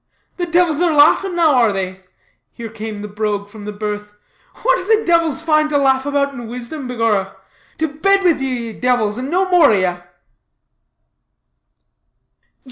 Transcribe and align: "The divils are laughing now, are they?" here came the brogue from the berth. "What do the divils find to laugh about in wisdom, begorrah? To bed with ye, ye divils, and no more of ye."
"The 0.37 0.47
divils 0.47 0.81
are 0.81 0.95
laughing 0.95 1.35
now, 1.35 1.53
are 1.53 1.71
they?" 1.71 2.03
here 2.51 2.71
came 2.71 3.01
the 3.03 3.07
brogue 3.07 3.47
from 3.47 3.61
the 3.61 3.71
berth. 3.71 4.15
"What 4.63 4.77
do 4.77 4.97
the 4.97 5.05
divils 5.05 5.43
find 5.43 5.69
to 5.69 5.77
laugh 5.77 6.07
about 6.07 6.33
in 6.33 6.47
wisdom, 6.47 6.87
begorrah? 6.87 7.35
To 7.77 7.87
bed 7.87 8.23
with 8.23 8.41
ye, 8.41 8.49
ye 8.71 8.73
divils, 8.73 9.19
and 9.19 9.29
no 9.29 9.47
more 9.51 9.71
of 9.71 9.77
ye." 9.79 9.93